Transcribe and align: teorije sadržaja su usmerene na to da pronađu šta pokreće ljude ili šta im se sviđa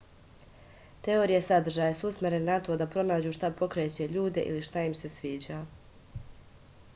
teorije 1.07 1.41
sadržaja 1.47 1.97
su 1.99 2.07
usmerene 2.11 2.47
na 2.53 2.63
to 2.69 2.77
da 2.83 2.87
pronađu 2.95 3.35
šta 3.37 3.51
pokreće 3.61 4.09
ljude 4.17 4.47
ili 4.55 4.65
šta 4.71 4.85
im 4.89 4.97
se 5.03 5.13
sviđa 5.19 5.61